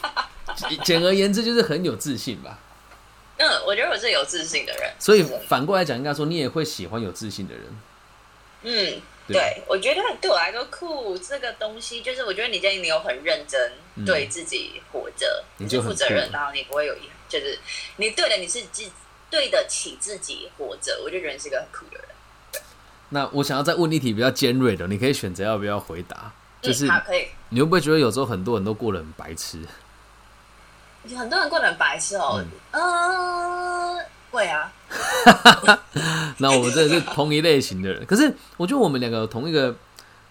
[0.84, 2.58] 简而言之，就是很有自信吧。
[3.38, 4.92] 嗯，我觉得我是有自信的人。
[4.98, 7.64] 所以反过来讲，应该说你也会喜欢有自信的人。
[8.62, 9.02] 嗯。
[9.28, 13.72] 对，我觉得对我来说酷这个东西，就是我觉得你今天你有很认真
[14.04, 17.58] 对自己活着，你就负责任，然后你不会有遗憾，就是
[17.96, 18.88] 你对的你是自
[19.30, 22.08] 对得起自己活着，我就觉得你是一个很酷的人。
[23.08, 27.28] 那我想要再问一题比较尖锐的，你可以选择要不要回答，就是可以。
[27.48, 29.60] 你会不会觉得有时候很多人都过得很白痴？
[31.16, 32.44] 很多人过得很白痴哦。
[32.72, 34.04] 嗯，
[34.36, 34.70] 对啊。
[36.38, 38.04] 那我们这是同一类型的人。
[38.04, 39.74] 可是我觉得我们两个同一个，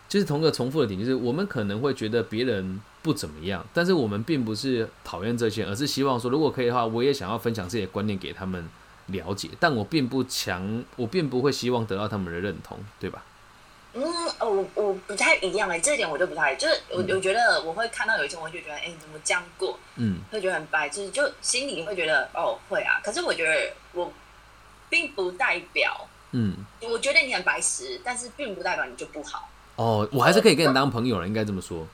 [0.07, 8.69] 就是同一个重复的点，就是我们可能会觉得别人不怎么样，但是我们并不是讨厌这些，而是希望说，如果可以的话，我也想要分享这些观念给他们
[9.07, 9.49] 了解。
[9.59, 13.23] 但我并不强，我并不会希望得到他们的认同，对吧？
[13.97, 14.03] 嗯，
[14.39, 19.79] 我我不太一样哎，这一点我就不太，就是我我觉得我会看到有一些，我就觉得哎，你怎么这样过？
[19.95, 22.99] 嗯，会觉得很白痴，就心里会觉得哦，会啊。
[23.01, 24.11] 可是我觉得我
[24.89, 29.49] 并不代表，嗯，我觉得你很白痴，但是并不代表你就不好。
[29.77, 31.87] 哦，我还是可以跟你当朋友了，应该这么说。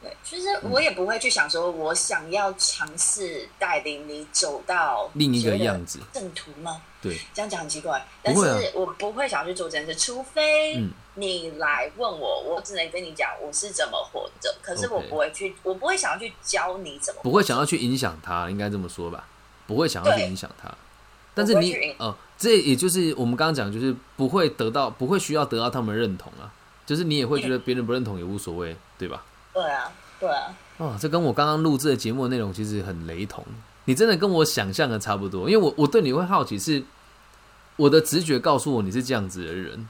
[0.00, 5.98] 对，其实我也不会去想说，我想要尝试带领你走到另一个样子。
[6.12, 6.80] 正途吗？
[7.02, 10.80] 对，这样讲很奇怪，但是我不会想要去做这件事，除非
[11.14, 19.26] 你来问我，我只能跟你讲我是怎么活着，可是我不会去，我不会想要去教你怎么，不会想要去影响他，应该这么说吧？
[19.66, 20.72] 不会想要去影响他，
[21.34, 26.50] 但是你哦，这也就是我们刚刚讲，就是不会得到，不会需要得到他们认同啊，
[26.86, 29.24] 就是你也会觉得别人不认同也无所谓，对吧？
[29.58, 30.54] 对啊，对啊。
[30.76, 33.44] 哦，这跟我刚刚录制的节目内容其实很雷同。
[33.86, 36.80] 你真的跟我想象的差不多，因为我我对你会好奇，是
[37.74, 39.88] 我的直觉告诉我你是这样子的人，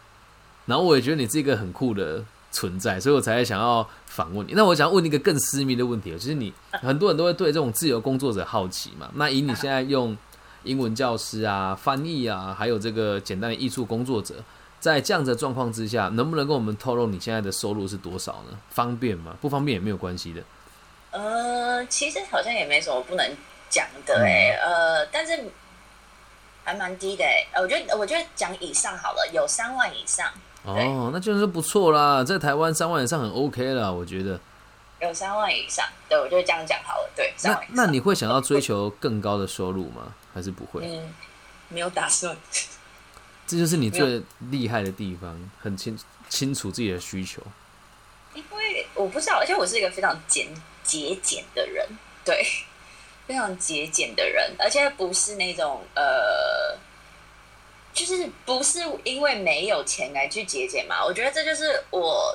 [0.64, 4.54] 然后我也觉得你是一个很酷的存在，所以我才想要访问你。
[4.54, 9.10] 那我想问一个更私密的问题，就是你很多人都会对这种自由工作者好奇嘛？
[9.16, 10.16] 那以你现在用
[10.64, 14.36] 英文教师啊、翻译啊，还有这个简单的艺术工作者，
[14.80, 18.58] 在这样的状况之下，能不能跟我们透露你现在的收入是多少呢？
[18.70, 19.36] 方便吗？
[19.40, 20.42] 不方便也没有关系的。
[21.10, 23.30] 呃，其实好像也没什么不能。
[23.70, 25.44] 讲的哎，呃，但是
[26.64, 30.26] 还蛮低的哎，我觉得我觉得讲以上好了，有三万以上
[30.64, 34.40] 哦，那就是不错啦，在台湾三万以上很 OK 了，我觉得
[35.02, 40.14] 有三万以上，对我就这样讲好了，对，那那你会想要追求更高的收入吗？
[40.32, 40.80] 还是不会？
[40.86, 41.14] 嗯，
[41.68, 42.34] 没有打算。
[43.48, 47.42] 这就是你最厉害的地方，很清清楚自己的需求。
[48.34, 50.46] 因为我不知道，而且我是一个非常简
[50.84, 51.84] 节俭的人，
[52.24, 52.46] 对。
[53.28, 56.74] 非常节俭的人，而且不是那种呃，
[57.92, 61.04] 就是不是因为没有钱来去节俭嘛？
[61.04, 62.34] 我觉得这就是我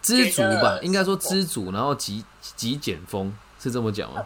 [0.00, 4.24] 知足吧，应该说知足，然后极极简风是这么讲吗？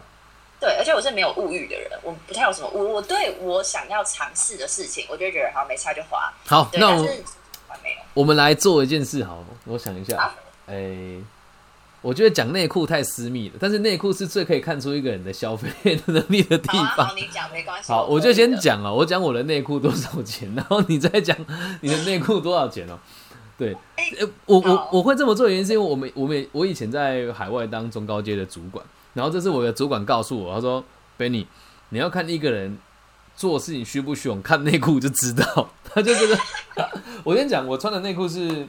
[0.65, 2.93] 对，而且我是没有物欲的人，我不太有什么物。
[2.95, 6.33] 我对我想要尝试的事情，我就觉得好没差就花。
[6.45, 7.23] 好，那我们
[8.15, 10.33] 我们来做一件事，好，我想一下，
[10.65, 11.21] 哎。
[12.01, 15.67] 我觉得讲内裤太私密了，但是内裤是最可以看出一个人的消费
[16.05, 17.07] 能力的地方。
[17.07, 17.91] 好，你讲没关系。
[17.91, 21.35] 好，我就先讲了，我讲我的内裤多少钱，然后你再讲
[21.81, 22.99] 你的内裤多少钱哦。
[23.57, 23.75] 对，
[24.45, 30.83] 我我我会这么做原因是因为我们我们我以前在海外当中高阶的主管，然后这是我的主管告诉我，他说
[31.17, 31.47] ：“Benny，
[31.89, 32.77] 你要看一个人
[33.35, 35.69] 做事情虚不虚，看内裤就知道。
[35.83, 36.39] ”他就这个，
[37.25, 38.67] 我跟你讲，我穿的内裤是。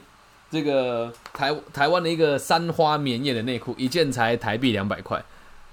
[0.49, 5.21] 这个台台湾的一个三花棉叶的内裤，一件才台币两百块，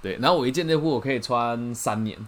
[0.02, 0.18] 对。
[0.20, 2.18] 然后我一件内裤我可以穿三年。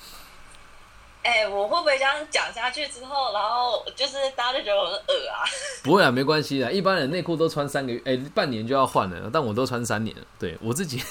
[1.22, 5.44] 哎，我会不会这样讲下去之后，然后就是大家就觉得我很恶啊？
[5.82, 6.72] 不会啊，没关系的。
[6.72, 10.16] 一般人内裤都穿三个月，哎，半年就要换了，但我都穿三年。
[10.38, 11.02] 对我自己。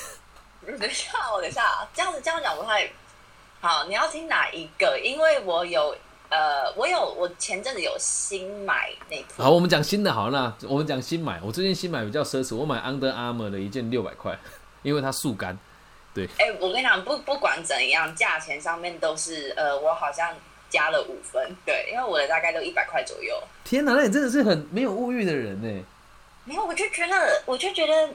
[0.77, 2.89] 等一下，我等一下，这样子这样讲不太
[3.61, 3.85] 好。
[3.85, 4.99] 你要听哪一个？
[4.99, 5.95] 因为我有。
[6.31, 9.41] 呃，我有，我前阵子有新买内裤。
[9.41, 11.39] 好，我们讲新的，好，那我们讲新买。
[11.43, 14.37] 我最近新买比较奢侈，我买 Under Armour 的一件六百块，
[14.83, 15.57] 因为它速干。
[16.13, 20.31] 对，哎，我跟你讲，不不管怎样，价钱上面都是，呃，我好像
[20.69, 21.51] 加了五分。
[21.65, 23.35] 对，因为我的大概都一百块左右。
[23.63, 25.83] 天哪，那你真的是很没有物欲的人呢。
[26.45, 28.09] 没有，我就觉得，我就觉得，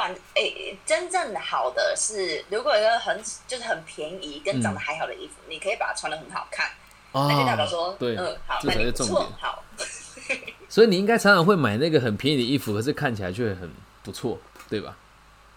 [0.00, 6.70] 反，哎，真正的好的是，如果一个很就是很便宜跟长得还好的衣服，你可以把它穿的很好看。
[7.12, 9.20] 那就代表说，对，嗯，好，这才是重点。
[9.38, 9.62] 好，
[10.70, 13.70] 所以你应该常常会买那个很便宜的衣服，可是看起来却很
[14.02, 14.38] 不错，
[14.70, 14.96] 对吧？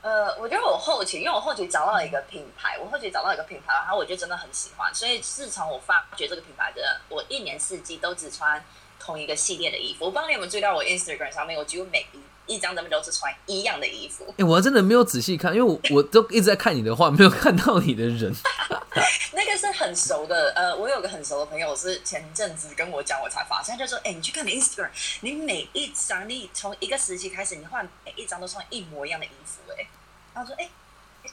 [0.02, 8.62] 呃，我觉得我后期，因为我后期找到了一个品牌，我后期找到一个品牌，然后我就真的很喜欢，所以自从我发觉这个品牌的，我一年四季都只穿
[9.00, 10.06] 同一个系列的衣服。
[10.06, 12.20] 我不知道你有没有注意到我 Instagram 上面，我几乎每一。
[12.46, 14.26] 一张咱们都是穿一样的衣服。
[14.38, 18.34] 哎，我真的没有仔细看，因为我我都一直在看你的话，没有看到你的人。
[19.34, 24.90] 那个是很熟的，呃，我有个很熟的朋友，是前阵子跟我讲，我才发现，就说，哎，你去看你 Instagram，
[25.22, 29.88] 你每一张，你从一个时期开始，你换每一张都穿一模一样的衣服，哎，
[30.34, 30.70] 他说，哎，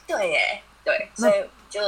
[0.07, 1.79] 对，哎，对，所以就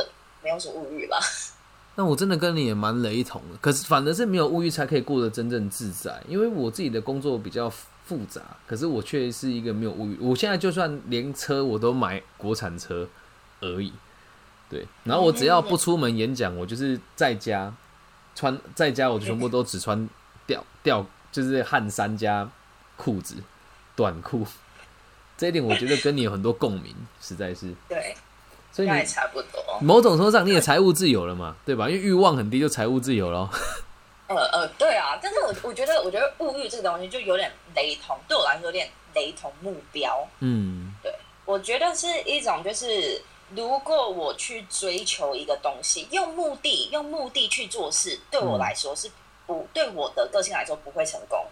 [0.43, 1.19] 没有什么物欲了。
[1.95, 7.71] 那我真的跟你也蛮雷同的，可是反而是没有物欲才可以过得真正自在，因为我自己的工作比较。
[8.05, 10.17] 复杂，可是我却是一个没有物欲。
[10.19, 13.07] 我现在就算连车我都买国产车
[13.61, 13.93] 而已，
[14.69, 17.73] 对，然后我只要不出门演讲，我就是在家
[18.35, 20.09] 穿，在家我全部都只穿
[20.45, 22.49] 吊吊，就是汗衫加
[22.97, 23.35] 裤子、
[23.95, 24.45] 短裤。
[25.35, 27.73] 这一点我觉得跟你有很多共鸣，实在是。
[27.89, 28.15] 对，
[28.71, 29.79] 所以你差不多。
[29.81, 31.89] 某种程度上你也财务自由了嘛，对吧？
[31.89, 33.49] 因为欲望很低，就财务自由了。
[34.35, 40.27] 呃呃，对啊，但是我我觉得，我觉得物欲这个东西就有点雷同，对我来说有点雷同目标。
[40.39, 41.13] 嗯，对，
[41.45, 43.21] 我觉得是一种，就是
[43.55, 49.09] 如果我去追求一个东西，用目的用目的去做事，对我来说是
[49.45, 51.45] 不对我的个性来说不会成功。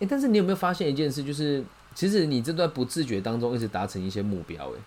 [0.00, 1.64] 哎，但是你有没有发现一件事，就是
[1.94, 4.80] 其实你这段不自觉当中一直达成一些目标，哎。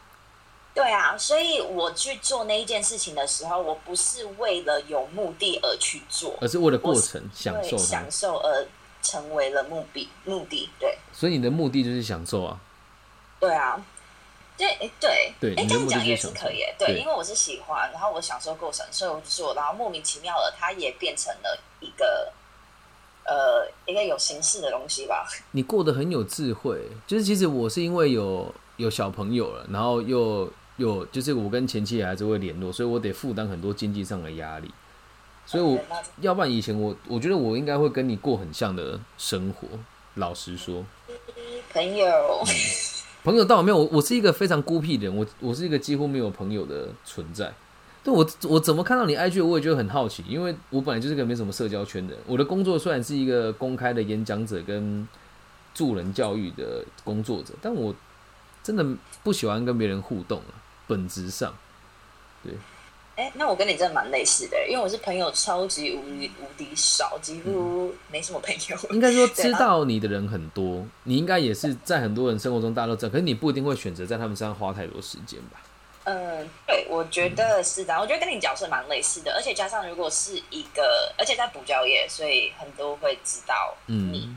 [0.77, 8.67] 对啊，所以我去做那一件事情的时候，我不是为了有目的而去做，而是为了过程享受享受而
[9.01, 10.69] 成为了目的目的。
[10.79, 12.59] 对，所以你的目的就是享受啊。
[13.39, 13.83] 对啊，
[14.55, 16.63] 对，对，对，哎，这样讲也是可以。
[16.77, 22.31] 对，因为我是喜欢，然后我享受过程，所以我做，然后莫名其妙的，它也变成了一个
[23.25, 25.27] 呃一个有形式的东西吧。
[25.53, 30.47] 你过得很有智慧，就是其实我是因为有有小朋友了，然后又。
[30.77, 34.71] 有，就是我跟前妻还是会联络，所以我得负担很多经济上的压力，
[35.45, 35.79] 所以我
[36.21, 39.67] 要不然以前我我觉得我应该会跟你过很像的生活。
[40.15, 40.83] 老实说，
[41.71, 42.07] 朋友，
[43.23, 47.53] 朋友倒没有，我我是一个非常孤僻的人，我我是一个几乎没有朋友的存在。
[48.03, 52.23] 但我我怎么看到你 IG，我也觉得很好奇，因为我本来就是个没什么社交圈的人。
[52.25, 55.07] 我的工作虽然是一个公开的演讲者跟
[55.75, 57.93] 助人教育的工作者，但我
[58.63, 58.83] 真的
[59.23, 60.57] 不喜欢跟别人互动啊。
[60.87, 61.53] 本质上，
[62.43, 62.53] 对，
[63.15, 68.77] 哎，那我跟你真的蛮类似的，因为我是朋友超级无敌无敌少，几乎没什么朋友。
[68.91, 75.61] 应该说知道你的人很多，你应该也是在很多人生活中大家都知道，可是你不一定会选择在他们身上花太多时间吧？
[76.05, 84.33] 嗯，对，我觉得是的，我觉得跟你角色蛮类似的，而且加上如果是一个，而且在补教业，所以很多会知道你，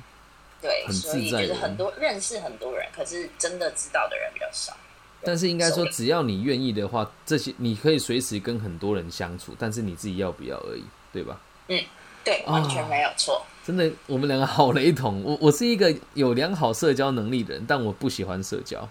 [0.61, 4.77] 对，所以就是很多认识很多人，可是真的知道的人比较少。
[5.23, 11.41] 但是应该说，只要你愿意的话，这些你可以随时跟很多人相处，但是你自己要不要而已，对吧？
[11.69, 11.79] 嗯，
[12.25, 13.45] 对，完全没有错。
[13.65, 15.23] 真的，我们两个好雷同。
[15.23, 18.89] 我我是一个有良好社交能力的人，但我不喜欢社交。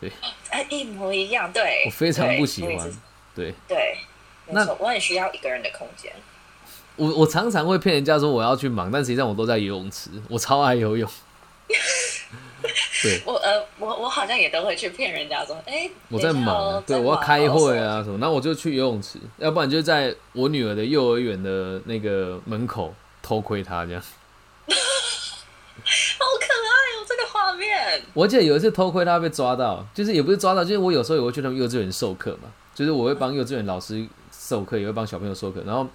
[0.00, 0.12] 对，
[0.50, 1.50] 哎，一模一样。
[1.52, 2.90] 对，我非常不喜欢。
[3.34, 3.96] 对对，
[4.48, 6.12] 那我很需要一个人的空间。
[6.96, 10.10] 我我常常会骗人家说我要去忙，但实际上我都在游泳池。
[10.28, 11.10] 我超爱游泳。
[13.02, 24.02] 对，我呃，我我好像也都会去骗人家说，哎，我在忙，对我要开会啊什么，那我就去游泳池，要不然就在我女儿的幼儿园的那个门口偷窥她这样。
[25.82, 28.02] 好可爱哦，这个画面。
[28.12, 35.86] 我记得有一次偷窥她被抓到，就是也不是抓到，就是我有时候也会去他们幼稚园授课嘛，就是我会帮幼稚园老师授课，也会帮小朋友授课，然后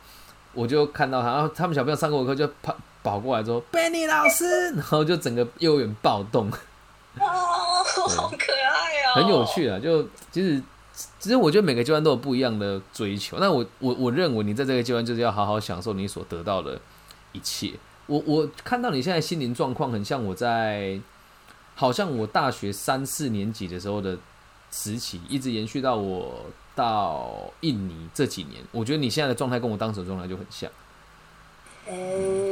[0.55, 6.49] 我就看到他，然后他们小朋友上过课就跑跑过来之后，Benny 老师，然后就整个幼儿园暴动。
[7.19, 9.79] 哦，好可爱哦，很有趣啊！
[9.79, 10.61] 就其实，
[11.19, 13.37] 其实我觉得每个阶段都有不一样的追求。
[13.39, 16.77] 那我我我认为你在这个阶段就是要好好享受你所得到的
[17.31, 17.71] 一切。
[18.07, 20.99] 我我看到你现在心灵状况很像我在，
[21.73, 24.17] 好像我大学三四年级的时候的
[24.69, 28.63] 时期，一直延续到我到印尼这几年。
[28.71, 30.69] 我觉得你现在的状态跟我当时的状态就很像，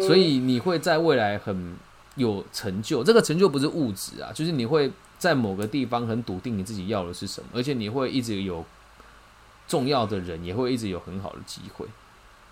[0.05, 1.77] 所以你会在未来很。
[2.15, 8.63] 有成就，这个成就不是物质啊，就是你会在某个地方很笃定你自己要的是什么，而且你会一直有
[9.67, 11.88] 重要的人，也会一直有很好的机会。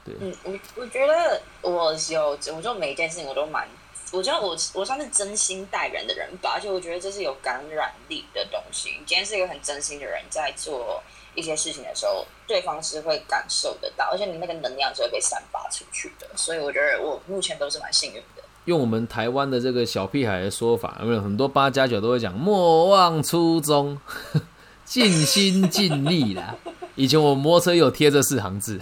[0.03, 3.67] 对，嗯，我我觉得我有，我就每一件事情我都蛮，
[4.11, 8.89] 我觉得我我算是真心待人的人吧，而且我觉得这是有感染力的东西。
[8.89, 11.03] 你今天是一个很真心的人，在做
[11.35, 16.27] 一些事情的时候，对方是会感受得到，而且你那个能量是会被散发出去的。
[16.35, 18.43] 所以我觉得我目前都是蛮幸运的。
[18.65, 23.99] 用我们台湾的这个小屁孩的说法，有没有很多八加九都会讲莫忘初衷，
[24.85, 26.55] 尽心尽力啦。
[26.95, 28.79] 以前我摩托车有贴这四行字，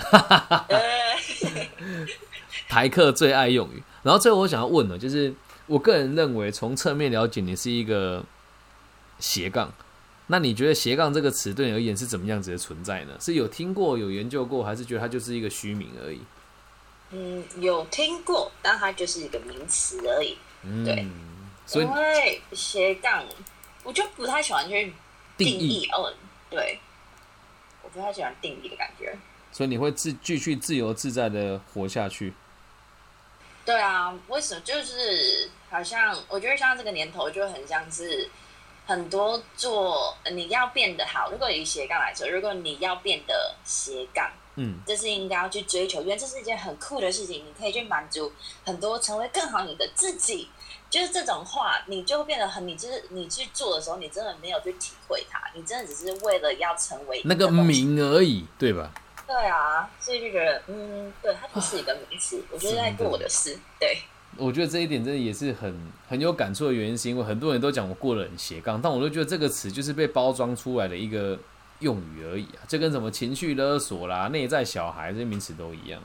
[2.68, 3.82] 台客最爱用语。
[4.02, 5.34] 然后最后我想要问的，就是
[5.68, 8.24] 我个人认为，从侧面了解你是一个
[9.20, 9.72] 斜杠，
[10.32, 13.18] 那你觉得斜杠这个词对你而言是怎么样子的存在呢？
[13.20, 16.22] 是有听过、有研究过，还是觉得它就是一个虚名而已？
[17.10, 20.38] 嗯，有听过，但它就是一个名词而已。
[20.86, 21.04] 对，
[21.74, 23.26] 因为斜杠，
[23.84, 24.94] 我就不太喜欢去
[25.36, 25.88] 定义。
[25.92, 26.14] 哦，
[26.52, 26.80] 对，
[27.82, 29.18] 我不太喜欢定义的感觉。
[29.52, 32.32] 所以你会自继续自由自在的活下去？
[33.66, 34.62] 对啊，为什么？
[34.62, 38.30] 就是好像我觉得像这个年头就很像是
[38.90, 48.34] 很多做你要变得好，如果以斜杠来说，如果你要变得斜杠，嗯，这是应该要去追求，因为这是一件很酷的事情，你可以去满足
[48.66, 50.50] 很多，成为更好你的自己。
[50.90, 58.92] 就是这种话，你就变得很，你就是你去做的时候，你真的没有去体会它，你真的只是为了要成为那个名而已，对吧？
[59.28, 63.56] 对啊，所以就觉得，嗯，对，它不是一个名词，我觉得在做我的事。
[63.80, 64.02] 对，
[64.40, 71.38] 我觉得这一点真的也是很很有感触的原因，是因为很多人都讲我过得很斜杠，但我都觉得这个词就是被包装出来的一个
[71.80, 76.02] 用语而已啊，这跟什么情绪勒索啦、内在小孩这些名词都一样。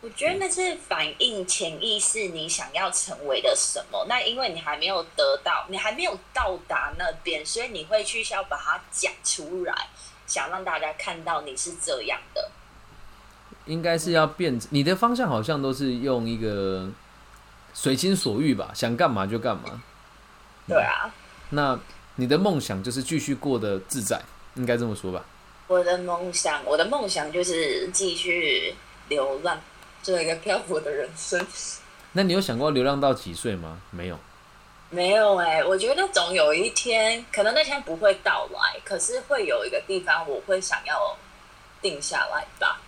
[0.00, 9.74] 我觉得那是反映潜意识你想要成为的什么，那因为你还没有得到，你还没有到达那边，所以你会去需要把它讲出来。
[10.26, 12.50] 想让大家看到你是这样的，
[13.64, 14.60] 应该是要变。
[14.68, 16.86] 你的方向好像都是用一个
[17.80, 19.80] 随心所欲吧，想干嘛就干嘛。
[20.66, 21.08] 对啊。
[21.50, 21.78] 那
[22.16, 24.20] 你的梦想就是继续过得自在，
[24.56, 25.24] 应该这么说吧？
[25.68, 28.74] 我的梦想，我的梦想就是继续
[29.08, 29.60] 流浪，
[30.02, 31.46] 做一个漂泊的人生。
[32.10, 33.80] 那你有想过流浪到几岁吗？
[33.92, 34.18] 没有。
[34.90, 41.16] 没有哎，我觉得总有一天，可能那天不会到来，可是会有一个地方我会想要
[41.80, 42.80] 定下来吧。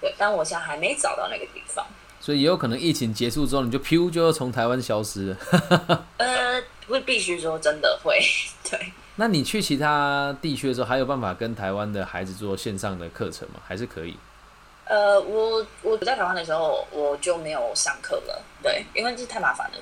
[0.00, 1.86] 对，但我现在还没找到那个地方。
[2.20, 6.04] 所以也有可能疫情结束之后，你就噗就要从台湾消失了。
[6.18, 8.20] 呃，不必须说真的会。
[8.70, 8.78] 对。
[9.16, 13.60] 那你去其他地区的时候，还有办法跟台湾的孩子做线上的课程吗？
[13.66, 14.16] 还是可以？
[14.84, 18.42] 呃，我我在台湾的时候，我就没有上课了。
[18.62, 19.76] 对，因为这太麻烦了。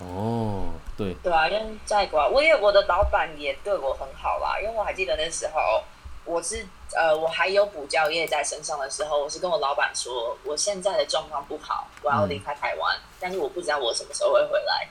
[0.00, 4.58] 哦，对，对啊，因为在国外，我也我的老板也对我很好啦。
[4.60, 5.84] 因为我还记得那时候，
[6.24, 14.88] 我是呃，我还有补教业在身上的时候，我是跟我老板说，我现在的状况不好，我要离开台湾，但是我不知道我什么时候会回来。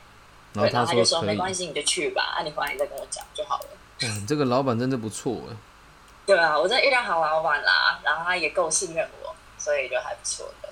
[0.54, 3.68] 然后他就说没关系，你就去吧，啊，你回来你再跟我讲就好了。
[4.02, 5.56] 嗯，这个老板真的不错哎。
[6.26, 10.70] 对啊，我真的遇到好老板啦，然后他也够信任我，所以就还不错的。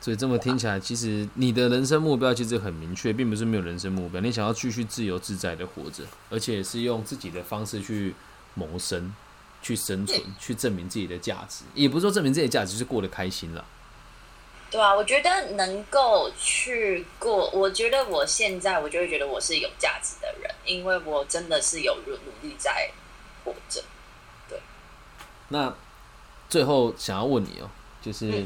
[0.00, 4.20] 所以这么听起来，其实你的人生目标其实很明确，并不是没有人生目标。
[4.20, 8.14] 你想要继续自由自在的活着，而且是用自己的方式去
[8.54, 9.14] 谋生、
[9.62, 11.64] 去生存、去证明自己的价值。
[11.74, 13.64] 也不是说证明自己的价值，是过得开心了。
[14.70, 22.12] 对啊，我觉得能够去过，我觉得我现在我就会觉得我是有价值的人，因为我真的是有努
[22.46, 22.90] 力在
[23.44, 23.82] 活着。
[24.48, 24.60] 对。
[25.48, 25.72] 那
[26.50, 27.70] 最后想要问你哦，
[28.02, 28.44] 就是。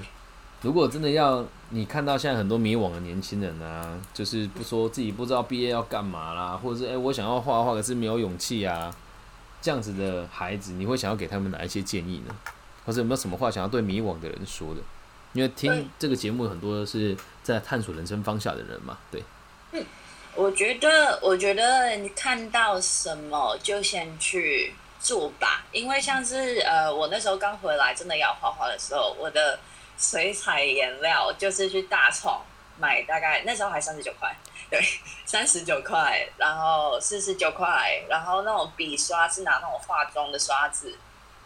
[0.62, 8.92] 如果真的要你看到现在很多迷惘的年轻人啊，就是不说自己不知道毕业要干嘛啦，或者是哎我想要画画可是没有勇气啊，
[9.62, 12.36] 这样子的孩子，你会想要给他们哪一些建议呢？
[12.84, 14.80] 或者有没有什么话想要对迷惘的人说的？
[15.32, 19.22] 因为听这个节目很多是在探索人生方向的人嘛，对。
[19.72, 19.84] 嗯，
[20.34, 29.58] 我觉得我觉得你看到什么就先去做吧，因为像是呃我那时候刚回来真的要画画的时候，我的。
[29.98, 32.38] 水彩颜料就是去大创
[32.78, 34.30] 买，大概那时候还三十九块，
[34.68, 34.80] 对，
[35.24, 40.98] 三十九块，然后四十九块，然后那种笔刷是拿那种化妆的刷子，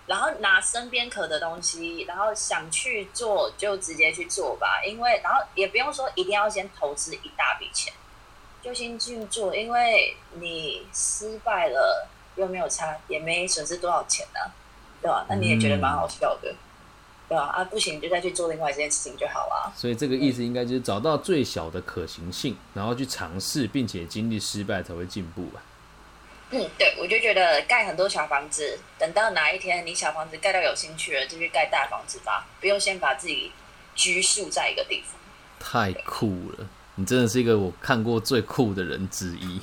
[0.07, 7.93] 然后拿身边壳的东西，然后想去做就直接去做吧，因为然后也不用说一定要先投资一大笔钱，
[8.62, 14.41] 就先去做，因为你失败了又没有差，也没损失多少钱呢，
[15.03, 15.27] 对吧？
[15.29, 16.55] 那你也觉得蛮好笑的。
[17.31, 19.72] 对啊，啊不行，就再去做另外一件事情就好了。
[19.76, 25.62] 所以这个意思应该就是找到最小的可行性，然后去尝试，并且经历失败才会进步吧。
[26.51, 33.53] 嗯，对，我就觉得盖很多小房子，等到哪一天你小房子盖到有兴趣了，就去盖大房子吧，不用先把自己
[33.95, 35.16] 拘束在一个地方。
[35.61, 36.66] 太酷了，
[36.97, 39.61] 你真的是一个我看过最酷的人之一。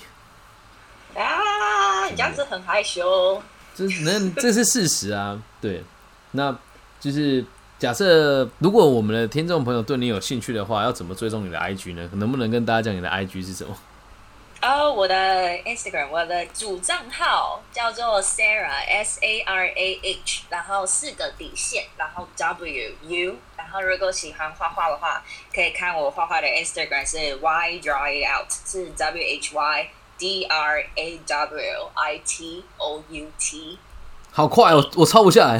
[1.20, 3.44] 啊，你这样子很害羞。
[3.76, 5.84] 这那这是事实啊，对，
[6.32, 6.58] 那
[7.02, 7.44] 就是。
[7.80, 12.10] 假设如果我们的听众朋友对你有兴趣的话，要怎么追踪你的 IG 呢？
[12.14, 13.78] 能不能跟大家讲你的 IG 是什么？
[14.64, 15.16] 哦，我的
[15.60, 25.24] Instagram，我的主账号叫做 Sarah S A R A H，然后四个底线，然后 W U，然后如果喜欢画画的话，
[25.54, 32.64] 可以看我画画的 Instagram 是 Y Draw It Out，是 W H Y D R A W I T
[32.78, 33.78] O U T。
[34.38, 35.60] 好快哦，我抄不下来。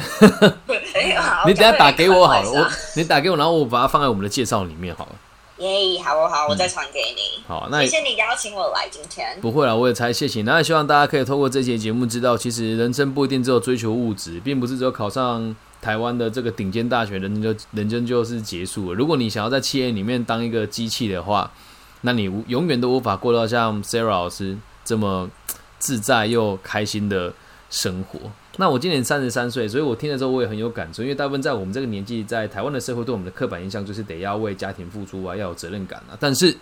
[1.48, 5.16] 你等下打给我好了，我你打给我，然后我把它放在我们的介绍里面好了。
[5.58, 6.46] 耶，好不好？
[6.46, 7.42] 我再传给你。
[7.48, 9.36] 好，那谢谢你邀请我来今天。
[9.40, 10.42] 不会了，我也才谢谢。
[10.42, 18.94] 那也希望大家可以透过这期节目知道，其实人生不一定只有追求物质，并不是只有考上台湾的这个顶尖大学，人就人生就是结束了。
[18.94, 21.50] 如果你想要在企业里面当一个机器的话，
[22.02, 25.28] 那你永远都无法过到像 Sarah 老师这么。
[25.80, 27.32] 自在又开心的
[27.70, 28.18] 生活。
[28.60, 36.18] 那我今年三十三岁，所以我听了之后我也很有感触，因为大部分在我们这个年纪，在台湾的社会对我们的刻板印象就是得要为家庭付出啊，要有责任感啊。
[36.18, 36.52] 但是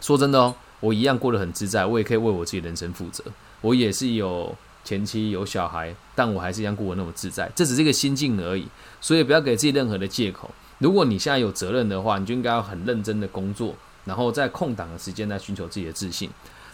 [0.00, 3.22] 说真的哦，我一样过得很自在，我也可以为我自己人生负责。
[3.60, 8.66] 我也是有前妻有小孩，但我还是一样过得那么自在，这只是一个心境而已。
[9.02, 10.50] 所以不要给自己任何的借口。
[10.78, 13.74] 如果你现在有责任的话，你就应该要很认真的工作，
[14.06, 16.30] 然后在空档的时间来寻求自己的自信。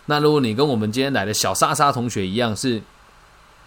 [0.07, 2.81] 那如果你跟我们今天来的小莎莎同学一样是。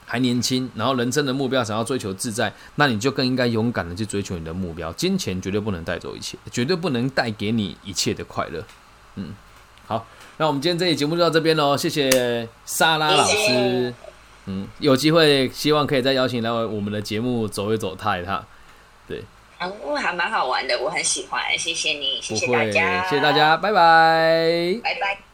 [0.09, 4.91] 还年轻，然后人生的目标想要追求自在，那你就更应该勇敢的去追求你的目标。
[4.93, 8.63] 金钱绝对不能带走一切，绝对不能带给你一切的快乐。
[9.15, 9.35] 嗯，
[9.85, 13.93] 好，那我们今天这期节目就到这边喽，谢谢莎拉老师。
[14.45, 18.41] 嗯，有机会希望可以再邀请来我们的节目走一走、踏一踏。
[19.05, 19.21] 对，
[19.59, 25.26] 嗯，还蛮好玩的，我很喜欢，谢谢你，谢谢大家，谢谢大家，拜拜，拜拜。